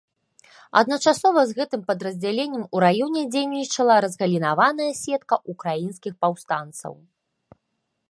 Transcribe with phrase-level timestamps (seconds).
[0.79, 6.93] Адначасова з гэтым падраздзяленнем у раёне дзейнічала разгалінаваная сетка ўкраінскіх паўстанцаў.